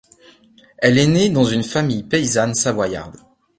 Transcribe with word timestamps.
Elle 0.79 0.97
est 0.97 1.05
née 1.05 1.29
dans 1.29 1.43
une 1.43 1.61
famille 1.61 2.01
paysanne 2.01 2.55
savoyarde. 2.55 3.19